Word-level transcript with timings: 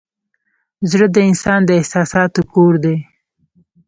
زړه 0.91 1.07
د 1.11 1.17
انسان 1.29 1.59
د 1.65 1.69
احساساتو 1.79 2.41
کور 2.53 2.73
دی. 2.83 2.97